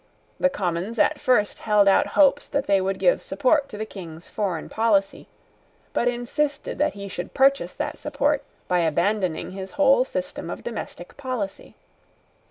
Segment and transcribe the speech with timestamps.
[0.39, 4.27] The Commons at first held out hopes that they would give support to the king's
[4.27, 5.27] foreign policy,
[5.93, 11.17] but insisted that he should purchase that support by abandoning his whole system of domestic
[11.17, 11.75] policy.